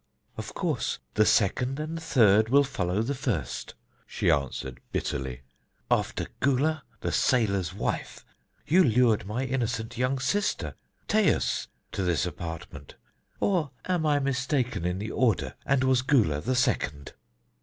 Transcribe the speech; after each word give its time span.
"Of 0.35 0.55
course, 0.55 0.97
the 1.13 1.27
second 1.27 1.79
and 1.79 2.01
third 2.01 2.49
will 2.49 2.63
follow 2.63 3.03
the 3.03 3.13
first," 3.13 3.75
she 4.07 4.31
answered 4.31 4.79
bitterly. 4.91 5.43
"After 5.91 6.25
Gula, 6.39 6.81
the 7.01 7.11
sailor's 7.11 7.71
wife, 7.75 8.25
you 8.65 8.83
lured 8.83 9.27
my 9.27 9.43
innocent 9.45 9.99
young 9.99 10.17
sister, 10.17 10.73
Taus, 11.07 11.67
to 11.91 12.01
this 12.01 12.25
apartment; 12.25 12.95
or 13.39 13.69
am 13.85 14.07
I 14.07 14.17
mistaken 14.17 14.85
in 14.85 14.97
the 14.97 15.11
order, 15.11 15.53
and 15.67 15.83
was 15.83 16.01
Gula 16.01 16.41
the 16.41 16.55
second?" 16.55 17.13